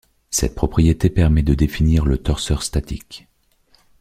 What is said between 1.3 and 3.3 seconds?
de définir le torseur statique.